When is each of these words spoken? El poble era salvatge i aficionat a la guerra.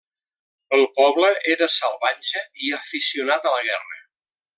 El 0.77 0.85
poble 0.99 1.29
era 1.55 1.67
salvatge 1.73 2.43
i 2.69 2.73
aficionat 2.79 3.47
a 3.47 3.53
la 3.59 3.65
guerra. 3.69 4.01